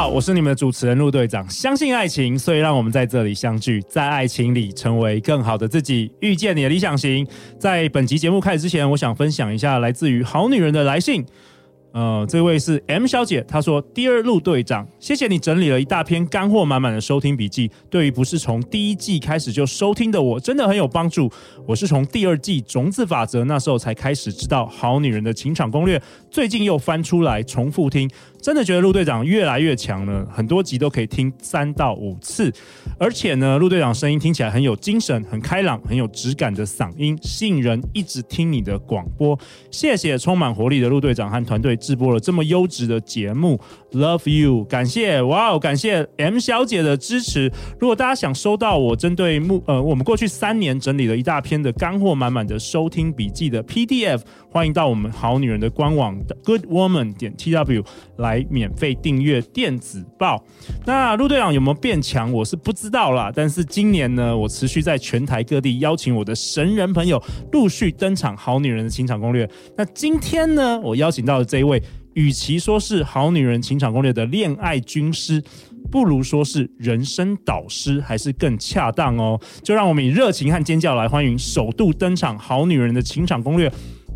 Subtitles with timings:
[0.00, 1.46] 好，我是你们的主持人陆队长。
[1.50, 7.26] 相信爱情，所以让我们在这里相聚，在爱情里成为更好的自己，遇见你的理想型。
[7.58, 11.22] 在本集节目开始之前，我想分享一下来自于好女人的来信。
[11.92, 21.28] 呃，这位是 M 小姐，她说：“Dear 陆队长，谢谢你整理了一大篇干货满满的收听笔记，对于不是从第一季开始就收听的我，真的很有帮助。
[21.66, 28.08] 我是从第二季种子法则那时候才开始知道好女人的情场攻略，最近又翻出来重复听。”
[28.42, 32.52] 真的觉得陆队长越来越强了，很多集都可以听三到五次，
[32.98, 39.38] 而且呢，陆队长声音听起来很有精神、很开朗、很有质感的嗓音，吸引人一直听你的广播。
[39.70, 43.60] 谢谢充满活力的陆队长和团队制播了这么优质的节目
[43.92, 47.52] ，Love you，感谢，哇哦，感谢 M 小姐的支持。
[47.78, 57.84] 如果大家想收到我针对目呃我们过去三年整理了一大篇的干货满满的收听笔记的 PDF，欢迎到我们好女人的官网 Good Woman 点 TW
[58.16, 58.30] 来。
[58.30, 60.40] 来免费订阅电子报。
[60.86, 62.32] 那陆队长有没有变强？
[62.32, 63.32] 我是不知道啦。
[63.34, 69.44] 但是今年呢，我持续在全台各地邀请我的神人朋友陆续登场《好女人的情场攻略》。
[69.76, 71.82] 那今天呢，我邀请到的这一位，
[72.14, 75.42] 与其说是《好女人情场攻略》的恋爱军师，
[75.90, 79.40] 不如说是人生导师，还是更恰当哦。
[79.62, 83.68] 就让我们以热情和尖叫来欢迎首度登场《好女人的情场攻略》。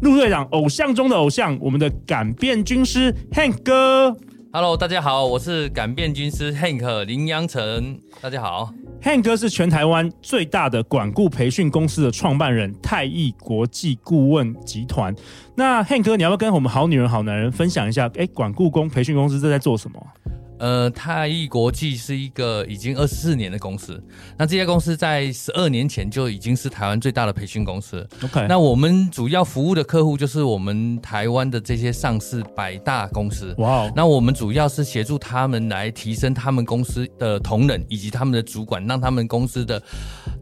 [0.02, 4.16] 陆队长，偶像中的偶像，我们的改变军师 Hank 哥。
[4.52, 7.98] Hello，大家好，我是改变军师 Hank 林阳成。
[8.20, 8.72] 大家好
[9.04, 15.14] han 哥是全台湾最大的管顾培训公司的创办人，泰艺国际顾问集团。
[15.54, 18.10] 那 han 哥，你要不要跟我们好女人好男人分享一下？
[18.16, 20.02] 哎，管顾工培训公司这在做什么？
[20.58, 24.02] 呃，泰艺国际是一个已经二十四年的公司。
[24.38, 28.06] 那这家公司在十二年前就已经是台湾最大的培训公司。
[28.22, 33.54] OK，那我们主要服务的客户就是我们台湾的这些上市百大公司。
[33.58, 39.82] 哇哦，那我们主要是协助他们来提升他们公司的同仁以及他们的主管，让他们公司的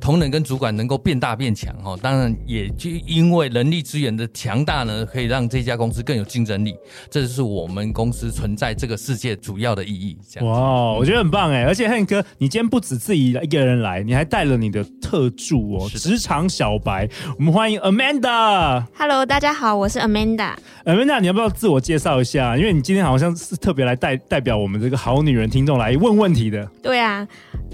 [0.02, 1.72] 同仁跟主管能够变大变强。
[1.84, 6.74] 哦，当然也就因为人力资源的强大呢，可以让这家公司更有竞争力。
[7.08, 10.18] 这就是我们公司存在这个世界主要的意义。
[10.40, 11.62] 哇，我觉得很棒哎！
[11.62, 17.08] 而且汉哥，你今天不止自己一个人来，你还带了你的特助哦，职场小白。
[17.38, 18.84] 我们欢迎 Amanda。
[18.98, 20.54] Hello，大家好，我是 Amanda。
[20.84, 22.56] Amanda，你要不要自我介绍一下？
[22.58, 26.68] 因为你今天好像是特别来代代表我们这个好女人听众来问问题的。
[26.82, 27.24] 对啊，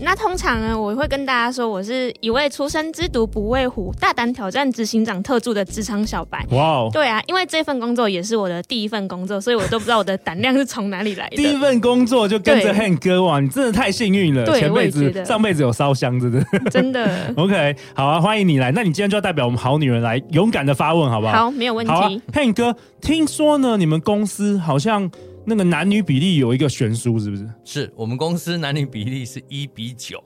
[0.03, 6.45] 那通常呢，我会跟大家说，我是一位出生之毒不畏虎，大胆挑战执行长特助的职场小白。
[6.51, 11.37] 哇哦，对啊，因为这份工作也是我的第一份工作，所以我都不知道我的胆量是从哪里来的。
[11.37, 12.29] 第一份工作。
[12.29, 17.09] 就跟着 Hank 哥哇，你真的太幸运了，对前辈子、上辈子有烧香，真的，真的。
[17.39, 18.71] OK，好啊，欢迎你来。
[18.73, 21.45] 那你今天就要代表我们好女人来勇敢的发问，好不好？
[21.45, 21.91] 好，没有问题。
[21.91, 25.11] 好啊，Hank 哥，听说呢，你们公司好像
[25.47, 27.49] 那个男女比例有一个悬殊，是不是？
[27.65, 30.23] 是我们公司男女比例是一比九，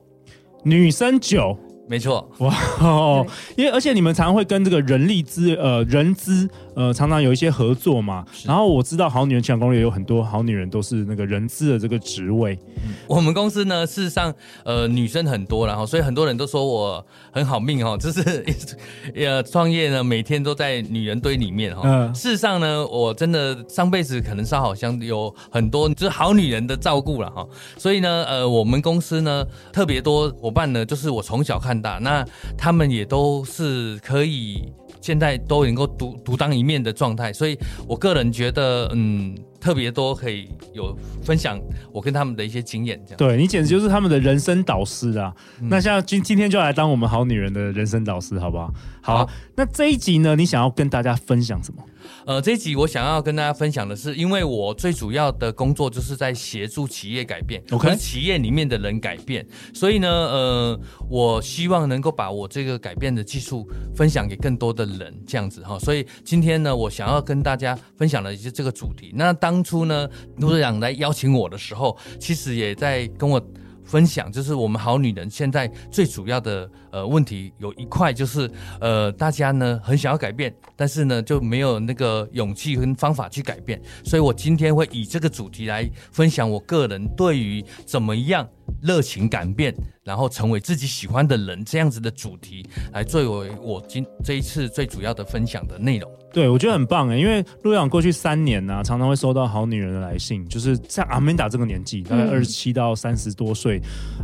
[0.64, 1.56] 女生九。
[1.92, 12.58] 没错，哇哦，因为而且你们常常会跟这个人力资呃人资呃常常有一些合作嘛，然后我知道好女人情场攻略有很多好女人都是那个人资的这个职位。
[12.84, 14.32] 嗯，我们公司呢，事实上
[14.64, 18.44] 呃女生很多，然后所以很多人都说我很好命哦， 就是
[19.14, 21.82] 呃创业呢每天都在女人堆里面哈。
[21.84, 27.46] 嗯，事实上呢，我真的上辈子可能烧好香，有很多就是好女人的照顾了哈，
[27.76, 31.92] 所以呢呃我们公司呢特别多伙伴呢，就是我从小看大。
[32.02, 32.24] 那
[32.58, 34.72] 他们也都是可以，
[35.02, 39.36] 现在都能够独独当一面的状态，所以我个人觉得，嗯。
[39.62, 40.92] 特别多可以有
[41.22, 41.56] 分享
[41.92, 43.16] 我跟他们的一些经验，这样。
[43.16, 45.32] 对，你简直就是他们的人生导师啊！
[45.60, 48.74] 嗯、那像今今天就来当我们好女人的人生导师，好不好？
[49.00, 51.84] 好，好，那这一集呢，你想要跟大家分享什么？
[52.26, 63.64] 呃，这一集我想要跟大家分享的是，因为我最主要的工作就是在协助企业改变，OK，企业里面的人改变，所以呢，呃，我希望能够把我这个改变的技术
[63.94, 65.78] 分享给更多的人，这样子哈。
[65.78, 69.12] 所以今天呢，我想要跟大家分享的一些这个主题。
[69.14, 70.08] 那当当初呢，
[70.38, 73.38] 陆队长来邀请我的时候，其实也在跟我
[73.92, 78.50] 分享，就是我们好女人现在最主要的呃问题有一块，就是
[78.80, 83.78] 呃大家呢很想要改变，但是呢就没有那个勇气跟方法去改变。
[84.02, 88.48] 所以我今天会以这个主题来分享我个人对于怎么样
[88.80, 96.10] 热情改变，然后成为自己喜欢的人这样子的主题，来作为我今这一次最主要的分享的内容。
[96.32, 103.78] 对，我觉得很棒哎，因为陆阳过去三年呢、啊，常常会收到好女人的来信，就是像阿曼达这个年纪，大概二十七到三十多岁，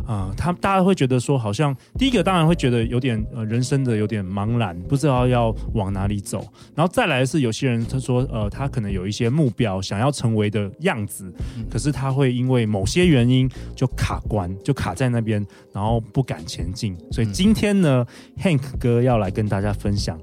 [0.07, 6.39] 啊、呃，他大家会觉得说，好像第一个当然会觉得有点呃人生的有点茫然，不知道要往哪里走，
[6.75, 11.31] 然后再来是有些人他说，呃，他可能有一些目标想要成为的样子，
[11.69, 18.05] 可是他会因为某些原因就卡关，就卡在那边，然后不敢前进，所以今天呢、
[18.37, 20.19] 嗯、，Hank 哥要来跟大家分享。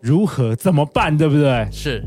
[0.00, 1.68] 如何怎么办，对不对？
[1.70, 2.02] 是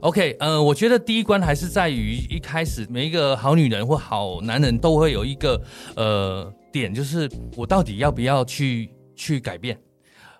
[0.00, 5.60] ，OK，呃，我觉得第一关还是在于一开始，每一个好女人或好男人都会有一个
[5.96, 9.76] 呃点，就是我到底要不要去去改变？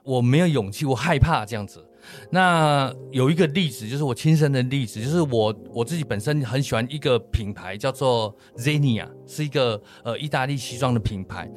[0.04, 1.84] 我没有勇气，我害怕这样子。
[2.31, 11.50] 那有一个例子，就是我亲身的例子，就是我我自己本身很喜欢一个品牌，叫做 Zenia，是一个呃意大利西装的品牌。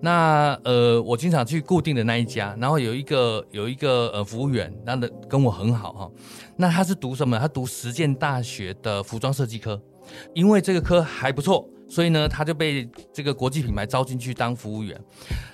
[0.00, 6.10] 那呃，我经常去固定的那一家，然后有一个有一个呃服务员，那的跟我很好哈。
[6.56, 7.38] 那他是读什么？
[7.38, 9.80] 他读实践大学的服装设计科，
[10.34, 11.68] 因为这个科还不错。
[11.88, 14.96] 所以呢，他就被这个国际品牌招进去当服务员，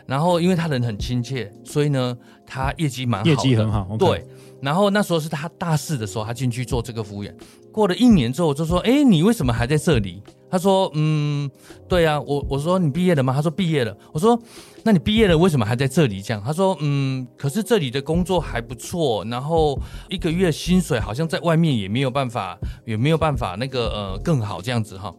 [0.06, 2.14] 然后因为他人很亲切，所以呢，
[2.46, 3.88] 他业绩蛮好的，业绩很好。
[3.92, 4.22] Okay.
[4.60, 7.36] 然后那时候是他大四的时候，他进去做这个服务员。
[7.72, 11.50] 过了一年之后，我就说：“哎，你为什么还在这里？”他说：“嗯，
[11.88, 14.40] 对啊，我我说你毕业了吗？”他说：“毕业了。”我说
[14.84, 19.78] ：“那你毕业了，为什么还在这里？”这样他说：“嗯，可是这里的工作还不错，然后
[20.08, 25.12] 一个月薪水好像在外面也没有办法，也没有办法那个呃更好这样子哈。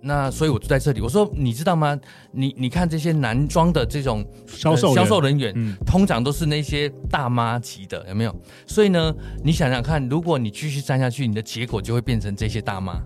[0.00, 1.00] 那所以我就在这里。
[1.00, 1.98] 我说你知道吗？
[2.32, 8.34] 你你看这些男装的这种销售销售人员，嗯，通常都是那些大妈级的，有没有？
[8.66, 9.14] 所以呢，
[9.44, 13.00] 你想想看，如果你继续站下去，你的结果就会变成这些大妈。”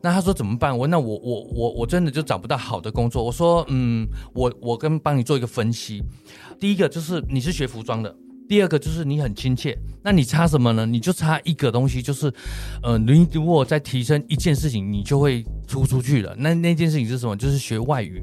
[0.00, 0.76] 那他说怎么办？
[0.76, 3.24] 我那我我我我真的就找不到好的工作。
[3.24, 6.02] 我说嗯，我我跟帮你做一个分析。
[6.60, 8.14] 第一个就是你是学服装的，
[8.48, 9.76] 第二个就是你很亲切。
[10.04, 10.86] 那你差什么呢？
[10.86, 12.32] 你就差一个东西，就是
[12.82, 16.34] 呃，你如果再提升一件事情，你就会出出去了。
[16.38, 17.36] 那那件事情是什么？
[17.36, 18.22] 就是学外语，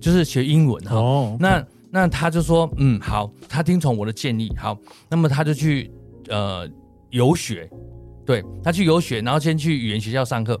[0.00, 0.94] 就是学英文哈。
[0.94, 1.36] 哦。
[1.40, 4.78] 那那他就说嗯好，他听从我的建议好，
[5.08, 5.90] 那么他就去
[6.28, 6.68] 呃
[7.10, 7.68] 游学。
[8.28, 10.60] 对，他去游学，然后先去语言学校上课。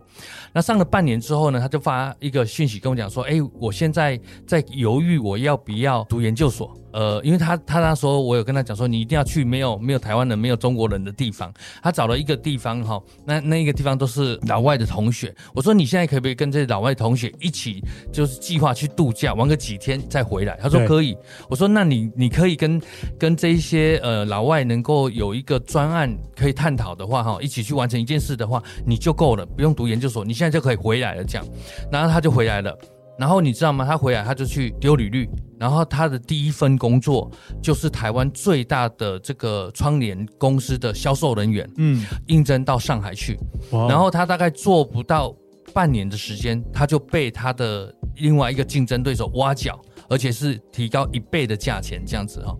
[0.54, 11.52] 那上了半年之后呢，他就发一个讯息跟我讲说：“哎，我现在在犹豫，我要不要读研究所？”呃，因为他他那时候我有跟他讲说，你一定要去没有没有台湾人、没有中国人的地方。
[11.82, 15.34] 他找了一个地方哈，那那一个地方都是老外的同学。
[15.54, 17.82] 我说你现在可不可以跟这些老外同学一起，
[18.12, 20.58] 就是计划去度假，玩个几天再回来？
[20.62, 21.16] 他说可以。
[21.48, 22.80] 我说那你你可以跟
[23.18, 31.24] 跟这一些呃老外能够有一个专案可以探讨的话哈，一起去完成一件事的话，你就够了，不用读研究所，你现在就可以回来了。
[31.24, 31.46] 这样，
[31.92, 32.76] 然后他就回来了。
[33.18, 33.84] 然后你知道吗？
[33.84, 35.28] 他回来他就去丢履历，
[35.58, 37.30] 然后他的第一份工作
[37.60, 43.36] 就是台湾最大的这个窗帘公司的销售人员，嗯，应征到上海去，
[43.70, 45.34] 然后他大概做不到
[45.74, 52.56] 半年的时间，他就被他的另外一个竞争对手挖角，而且是提高一倍的价钱，这样子哈。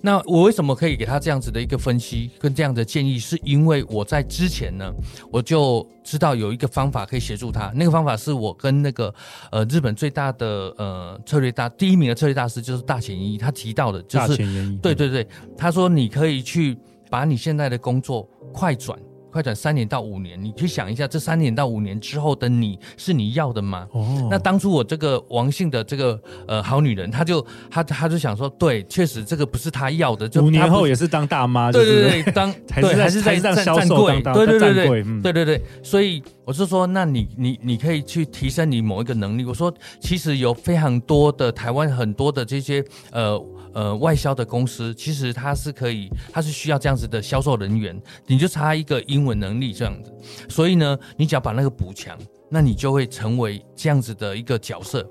[0.00, 3.18] 那我为什么可以给他这样子的一个分析跟这样的建议？
[3.18, 4.92] 是因为我在之前呢，
[5.32, 7.72] 我就知道有一个方法可以协助他。
[7.74, 9.12] 那个方法是我跟那个
[9.50, 14.36] 呃日本最大的呃策略大第一名的策略大师就是大前研一，他提到的就是
[14.80, 15.26] 对对对，
[15.56, 16.78] 他说你可以去
[17.10, 18.96] 把你现在的工作快转。
[19.30, 23.86] 快转三年到五年，你去想一下，这三年到五年之后的你是你要的吗？
[23.92, 30.28] 哦，那当初我这个王姓的这个呃好女人，她就她她就想说，对，确实这个不是她要的。
[30.28, 35.60] 就五年后也是当大妈，对对对， 当还是还是在站站柜，对对对对，嗯、对对对。
[35.82, 39.44] 所以我是说，那你你你可以去提升你某一个能力。
[39.44, 43.38] 我说，其实有非常多的台湾很多的这些呃。
[43.78, 50.12] 呃，外销的公司其实它是可以，它是需要这样子的销售人员，你就差一个英文能力这样子。
[50.48, 52.18] 所以呢，你只要把那个补强，
[52.50, 55.08] 那你就会成为这样子的一个角色。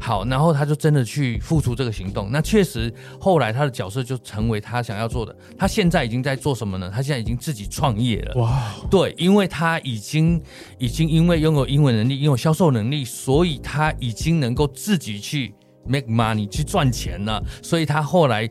[0.00, 2.30] 好，然后他就真的去付出这个行动。
[2.30, 5.36] 那确实，后来他的角色就成为他想要做的。
[5.58, 6.88] 他现在已经在做什么呢？
[6.94, 8.40] 他现在已经自己创业了。
[8.40, 10.40] 哇，对，因为他已经
[10.78, 15.52] 已经因为拥有英文能力，拥有销售能力，所以他已经能够自己去。
[15.86, 18.48] Make money 去赚钱了，所以他后来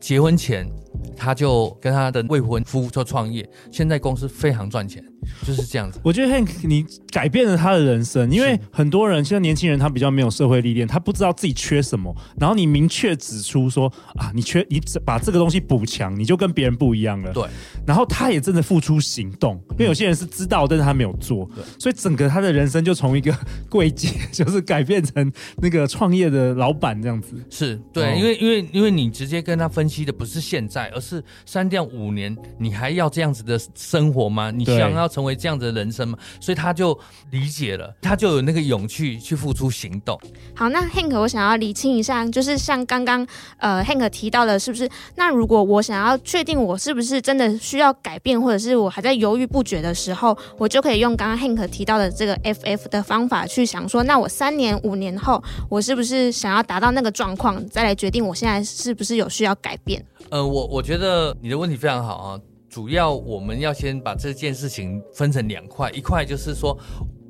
[0.00, 0.68] 结婚前，
[1.16, 5.02] 他就跟他的未婚夫做创业，现在公司非常赚钱。
[5.44, 17.32] 就是这样子，我觉得 Hank 你改变了他的人生，因为很多人现在年轻人他比较没有社会历练，他不知道自己缺什么，然后你明确指出说啊，你缺你把这个东西补强，你就跟别人不一样了。
[17.32, 17.44] 对，
[17.84, 23.36] 然后他也真的付出行动，因为有些人是知道，但是他没有做，对，所以整个他的人生就从一个
[23.68, 27.34] 柜姐，就是改变成那个创业的老板这样子。
[27.50, 34.50] 是对，因为因为因为你直接跟他分分析的不是现在，而是删掉五年，你还要这样子的生活吗？
[34.50, 36.18] 你想要成为这样子的人生吗？
[36.40, 36.98] 所以他就
[37.30, 40.18] 理解了，他就有那个勇气去付出行动。
[40.54, 43.26] 好，那 Hank，我想要理清一下，就是像刚刚
[43.58, 44.88] 呃 Hank 提到的，是不是？
[45.16, 60.04] 那如果我想要确定我是不是真的需要改变，或者是我还在犹豫不决的时候，我就可以用刚刚 Hank 提到的这个 FF 的方法去想说，那我三年、五年后，我是不是想要达到那个状况，再来决定我现在是不是有需要改变？
[60.30, 66.78] 呃，我我我觉得你的问题非常好啊，主要我们要先把这件事情分成两块，一块就是说。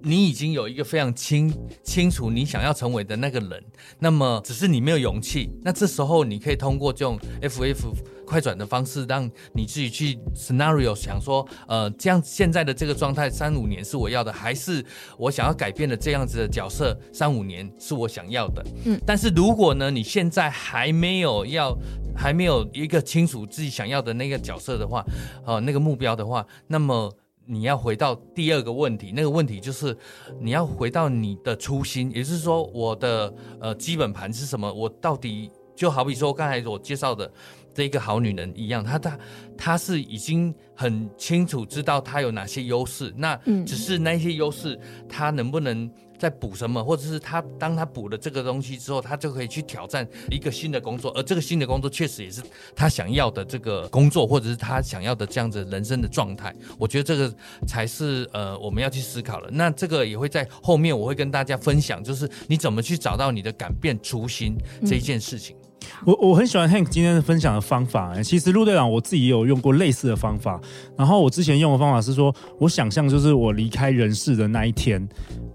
[0.02, 3.64] 你已经有一个非常清清楚你想要成为的那个人，
[3.98, 5.50] 那么只是你没有勇气。
[5.64, 7.92] 那这时候你可以通过这种 FF
[8.26, 14.84] 快转的方式，让你自己去 scenario 想说，呃，这样现在的这个状态三五年是我要的，还是
[15.16, 18.62] 我想要改变的这样子的角色三五年是我想要的？
[18.84, 21.74] 嗯，但是如果呢，你现在还没有要，
[22.14, 25.04] 还没有一个清楚自己想要的那个角色的话，
[25.46, 27.10] 呃，那个目标的话，那么。
[27.48, 29.96] 你要回到第二个问题，那个问题就是
[30.40, 34.72] 你要回到你的初心，也就是说，我的呃基本盘是什么？
[34.74, 37.32] 我到底就好比说刚才我介绍的
[37.76, 39.18] 这一个好女人一样，她她
[39.54, 45.90] 她是已经很清楚知道她有哪些优势，那只是那些优势她能不能？
[46.18, 52.40] 再补什么，或者是她当她补了这个东西之后，她就可以去挑战一个新的工作，而这个新的工作确实也是
[52.74, 56.50] 她想要的这个工作，或者是她想要的这样子人生的状态。
[56.78, 57.30] 我觉得这个
[57.68, 59.50] 才是呃我们要去思考了。
[59.52, 64.56] 那这个也会在后面我会跟大家分享，就是你怎么去找到你的改变初心
[64.86, 65.54] 这一件事情。
[65.54, 65.65] 嗯
[66.04, 68.20] 我我很喜欢 Hank 今天的分享的方法。
[68.22, 70.60] 其实陆队长我自己也有用过类似的方法。
[70.96, 75.06] 然后我之前用的方法是说，我想象就是我离开人世的那一天，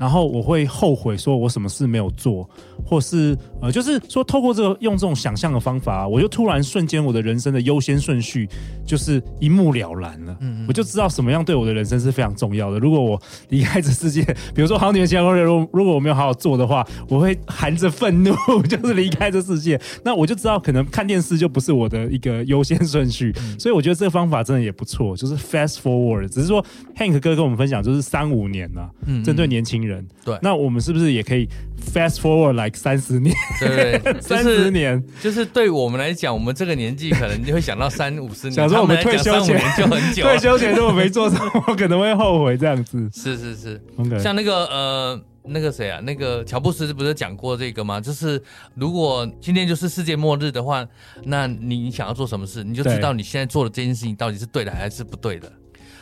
[0.01, 2.49] 然后我会后悔说我什么事没有做，
[2.83, 8.49] 或是呃，就是说透过这个用这种想象的方法，我就突然瞬间我的人生的优先顺序
[8.83, 10.35] 就是一目了然了。
[10.39, 12.79] 嗯，我就知道什么样对我的人生是非常重要的。
[12.79, 14.23] 如果我离开这世界，
[14.55, 18.33] 比如说好女人情场攻略，如如果我没有好好做的话，我会含着愤怒
[18.67, 19.79] 就是离开这世界。
[20.03, 26.27] 那我就知道，可能看电视就不是我的一个优先顺序，嗯、所以我觉得这个方法真的也不错，就是 fast forward。
[26.27, 26.65] 只是说
[26.97, 29.90] ，Hank 哥跟我们分享，就是三五年呐、啊，嗯，针对年轻人。
[30.23, 31.47] 对，那我们是不是也可以
[31.93, 33.33] fast forward like 三十年？
[33.59, 38.53] 对，对 三十年，就是对我们来讲，我们这个年纪可能就会想到三五十年。
[38.53, 43.09] 想说我们退休前就很久，退休前如果没做上，我可能会后悔这样子。
[43.13, 43.81] 是是是。
[44.19, 45.21] 像那个呃。
[45.43, 45.99] 那个谁啊？
[46.01, 47.99] 那个乔布斯不是讲过这个吗？
[47.99, 48.39] 就是
[48.75, 50.87] 如果今天就是世界末日的话，
[51.23, 55.51] 那你想要做什么事，你就知道你现在做的这件事情到底是对的还是不对的。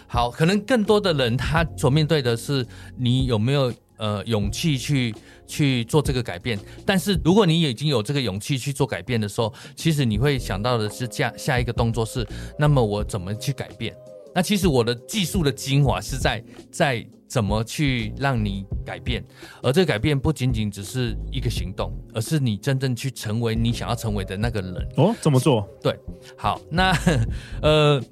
[0.10, 2.66] 好，可能更多的人他所面对的是
[2.98, 5.14] 你有没有呃勇气去
[5.46, 6.60] 去做这个改变。
[6.86, 13.96] 但是如果你已经有这个勇气去做改变的时候，其实你会想到的是下下一个动作是，那么我怎么去改变？
[14.34, 17.08] 那其实我的技术的精华是在在。
[17.30, 19.24] 怎么去让你改变？
[19.62, 24.74] 而这个改变不仅仅只是一个行动，而是你真正去成为你想要成为的那个人。
[24.98, 25.70] 哦，怎么做？
[25.80, 25.96] 对，
[26.36, 26.92] 好，那
[27.62, 28.04] 呃。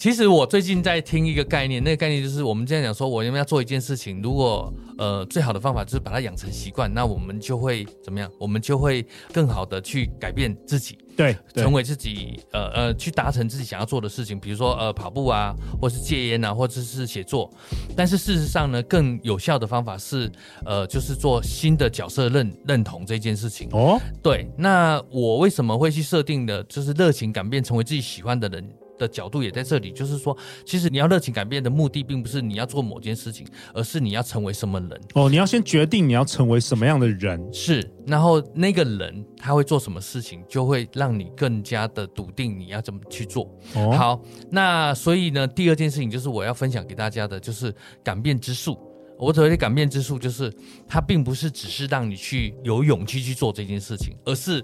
[0.00, 8.30] 其实我最近在听一个概念，那个概念就是我们今天讲说，我要不要做一件事情，如果呃最好的方法就是把它养成习惯，那我们就会怎么样？
[8.38, 17.52] 我们就会更好的去改变自己，对，对成为自己，呃呃，去达成自己想要做的事情，比如说呃跑步啊，或是戒烟啊，或者是写作。
[17.94, 20.32] 但是事实上呢，更有效的方法是
[20.64, 23.68] 呃，就是做新的角色认认同这件事情。
[23.72, 28.66] 哦，对，那我为什么会去设定的，就是热情改变成为自己喜欢的人？
[29.00, 35.00] 的角度也在这里，就是说，其实你要热情改变的目的，并不是你要做某件事情，而是你要成为什么人。
[35.14, 43.50] 哦，你要先决定你要成为什么样的人，是，然后那个人他会做什么事情，就会让你更加的笃定你要怎么去做。
[43.74, 48.78] 哦，好，那所以呢，第二件事情就是我要分享给大家的，就是改变之术。
[49.18, 50.50] 我所谓的改变之术，就是
[50.88, 54.62] 它并不是只是让你去有勇气去做这件事情，而是。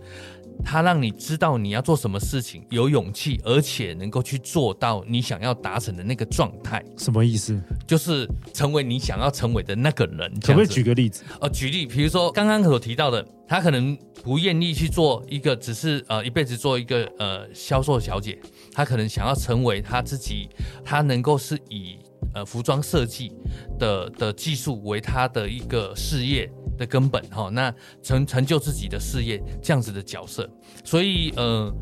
[0.64, 6.84] 他让你知道你要做什么事情，有勇气，而且能够去做到你想要达成的那个状态。
[6.96, 7.60] 什么意思？
[7.86, 10.32] 就是成为你想要成为的那个人。
[10.40, 11.22] 可不可以举个例子？
[11.40, 18.38] 呃，举例，比如说刚刚所提到的，他可能不愿意去做一个，只是呃一辈子做一个呃销售小姐，
[18.72, 20.48] 他可能想要成为他自己，
[20.84, 21.96] 他能够是以
[22.34, 23.32] 呃服装设计
[23.78, 26.50] 的的技术为他的一个事业。
[26.76, 30.46] 的根本哈，那成成就自己的事业这样子的角色，
[30.84, 31.72] 所以呃，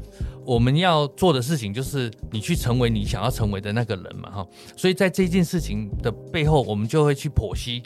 [0.46, 4.46] 我们要做的事情就是你去成为你想要成为的那个人嘛哈，
[4.76, 7.82] 所以在这件事情的背后，我们就会去剖析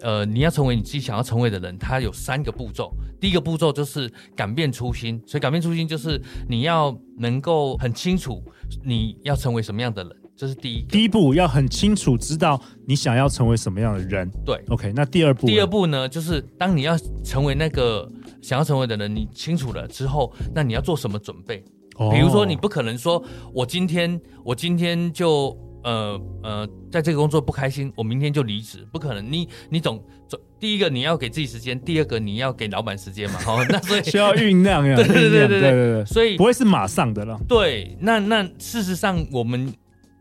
[0.00, 2.90] 呃，你要成为你自己想要成为的人，它有三个步骤。
[3.20, 8.42] 第一个步骤就是改变初心，所以改变初心就是你要能够很清楚
[8.82, 10.82] 你要成为什么样的人，这是第一。
[10.82, 14.30] 第一步要很清楚知道你想要成为什么样的人。
[14.44, 14.92] 对，OK。
[14.94, 18.10] 那第二步，第二步呢，就是当你要成为那个
[18.42, 21.64] 想要成为的人，你清楚了之后，那你要做什么准备？
[21.96, 25.56] 哦，比如说，你不可能说我今天我今天就。
[25.84, 29.24] 呃呃，在这个工作不开心，我明天就离职，不可能。
[29.32, 33.38] 你你总总第一个你要给自己时间，第二个你要给老板时间嘛。
[33.38, 34.96] 好，那所以 需要酝酿呀。
[34.98, 36.04] 对对对对对对对。
[36.04, 37.38] 所以不会是马上的了。
[37.46, 39.72] 对，那那事实上，我们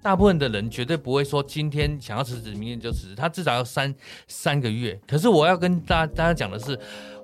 [0.06, 3.92] 大部分的人绝对不会说今天想要辞职，明天就辞职，他至少要三
[4.28, 5.00] 三个月。
[5.08, 6.80] 可是我要跟大家大家讲的是。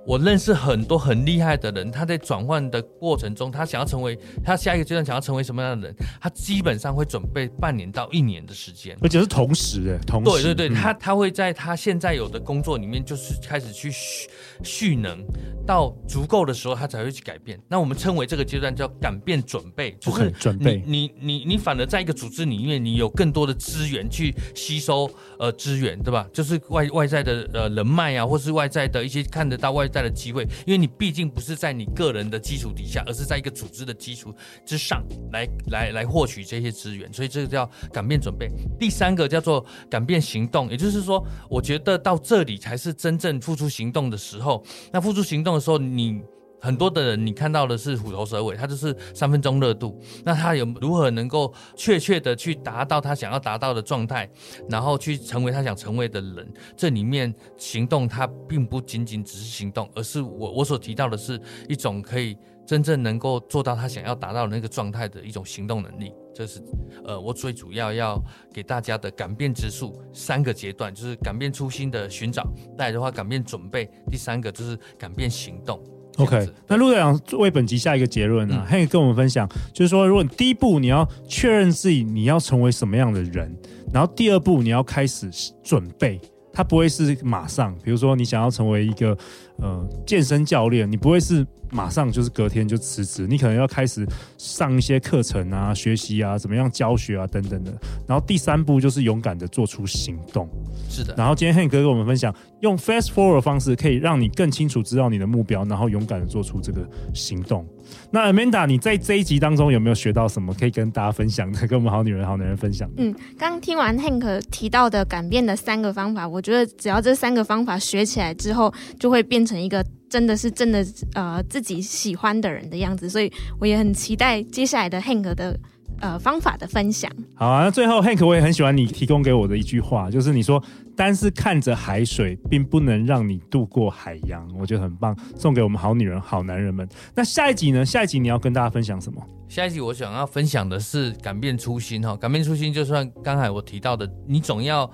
[0.06, 10.32] 我认识很多很厉害的人，他在转换的过程中，他想要成为他下一个阶段想要成为什么样的人，他基本上会准备半年到一年的时间，而且是同时的，同时。
[10.32, 14.28] 对对对，嗯、他他会在他现在有的工作里面，就是开始去蓄
[14.64, 15.24] 蓄能，
[15.68, 17.60] 到足够的时候，他才会去改变。
[17.68, 20.84] 那我们称为这个阶段叫改变准备，就是准备。
[20.88, 26.28] 你你你反而在一个组织里面，你有更多的资源去吸收呃资源，对吧？
[26.34, 29.91] 就是外外在的呃人脉啊，或是外在的一些看得到外。
[29.92, 34.34] 在的机会，因为你毕竟不是在你个人的基础底下，而是在一个组织的基础
[34.66, 38.50] 之上来来来获取这些资源，所以这个叫改变准备。
[38.80, 44.64] 第三个叫做改变行动，也就是说，我觉得到这里才是真正付出行动的时候。
[44.92, 46.22] 那付出行动的时候，你。
[46.62, 50.00] 很多的人，你看到的是虎头蛇尾，他就是三分钟热度。
[50.24, 54.30] 那他有如何能够确切的去达到他想要达到的状态，
[54.70, 56.54] 然后去成为他想成为的人？
[56.78, 66.14] 这里面行动，它并不仅仅只是行动，而是我我所提到的是一种可以真正能够做到他想要达到的那个状态的一种行动能力。
[66.34, 66.62] 这是
[67.04, 68.22] 呃，我最主要要
[68.54, 75.84] 给大家的改变之术三个阶段，就是改变初心的寻找，再来的话改变准备，第三个就是改变行动。
[76.22, 83.56] OK，那陆队长为本集下一个结论啊，可以、嗯、跟我们分享，就是说，如果你第一步你要确认自己你要成为什么样的人，
[83.94, 85.30] 然后第二步你要开始
[85.64, 86.20] 准备，
[86.54, 89.18] 它不会是马上，比如说你想要成为一个
[89.58, 91.46] 呃健身教练，你不会是。
[91.72, 94.06] 马上就是隔天就辞职，你可能要开始
[94.38, 97.72] 上一些课程啊、学习啊、怎么样教学啊等等的。
[98.08, 100.50] 然后第三步就是勇敢的做出行动。
[100.90, 101.16] 是的。
[101.18, 107.66] 然后今天 Hank 哥跟我们分享，用 Fast Forward 的方式可以让你更清楚知道你的目标，然后勇敢的做出这个行动。
[108.10, 111.68] 那 Amanda，你在这一集当中有没有学到什么可以跟大家分享的？
[111.68, 112.90] 跟我们好女人、好男人分享？
[112.98, 119.86] 嗯，刚听完 Hank 提到的改变的三个方法，我觉得只要这三个方法学起来之后，就会变成一个。
[120.12, 125.58] 真的是真的，呃，自己喜欢的人的样子，所以我也很期待接下来的 Hank 的
[126.02, 127.10] 呃方法的分享。
[127.34, 130.62] 好啊，那最后 Hank 我也很喜欢你提供给我的一句话，就是你说
[130.98, 136.86] 单是看着海水，并不能让你渡过海洋，我觉得很棒，送给我们好女人、好男人们。
[137.16, 137.86] 那下一集呢？
[137.86, 139.26] 下一集你要跟大家分享什么？
[139.48, 144.92] 下一集我想要分享的是改变初心哈，改变初心，就算刚才我提到的，你总要。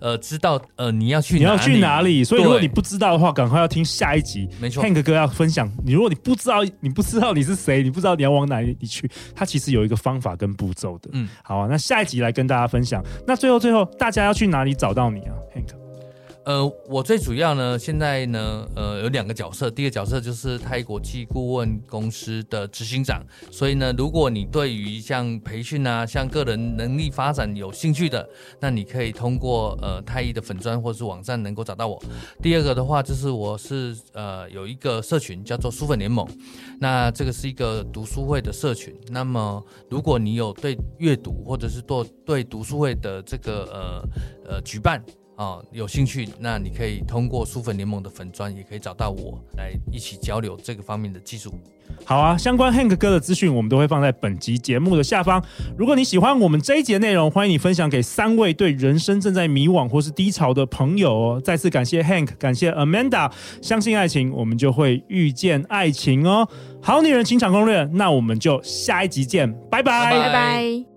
[0.00, 2.24] 呃，知道呃，你要去哪里，你要去哪里？
[2.24, 4.48] 所以如果你不知道的话，赶快要听下一集。
[4.60, 5.70] 没错，Hank 哥要分享。
[5.84, 11.10] 你如果你不知道，你不知道你是谁，你不知道你要往哪里去，他其实有一个方法跟步骤的。
[11.12, 13.04] 嗯，好啊，那下一集来跟大家分享。
[13.26, 15.87] 那最后最后，大家要去哪里找到你啊，Hank？
[16.48, 19.70] 呃，我最主要呢，现在呢，呃，有两个角色。
[19.70, 23.22] 第一个角色就是泰国际顾问公司的执行长。
[23.50, 28.26] 所以呢，如果你对于像培训啊、像个人能力发展有兴趣的，
[28.60, 32.02] 那你可以通过呃泰艺的粉专或是网站能够找到我。
[32.42, 36.26] 第二个的话，就是我是呃有一个社群叫做书粉联盟，
[36.80, 38.98] 那这个是一个读书会的社群。
[39.10, 45.04] 那么如果你有对阅读或者是做对读书会的这个呃呃举办。
[45.38, 51.54] 哦，有兴趣，那你可以通过书粉联盟的粉砖，也可以找到我来一起交流这个方面的技术。
[52.04, 55.40] 好啊，相关 Hank 哥的资讯，我们都会放在本集节目的下方。
[55.76, 61.40] 如果你喜欢我们这一集的内容，欢迎你分享给三位对人生正在迷惘或是低潮的朋友哦。
[61.40, 63.30] 再次感谢 Hank，感谢 Amanda，
[63.62, 66.48] 相信爱情，我们就会遇见爱情哦。
[66.82, 70.87] 好女人情场攻略，那我们就下一集见，拜拜，拜拜。